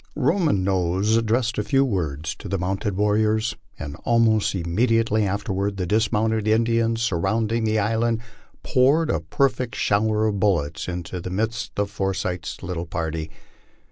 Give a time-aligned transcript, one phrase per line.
[0.15, 5.85] 93 Nose addressed a few words to the mounted warriors, and almost immediately afterward the
[5.85, 8.19] dismounted Indians surrounding the island
[8.63, 13.29] poured a perfect shower of bullets into the midst of Forsy th's little party.